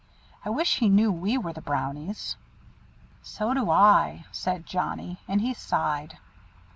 [0.43, 2.35] I wish he knew we were the Brownies."
[3.21, 6.17] "So do I," said Johnnie; and he sighed.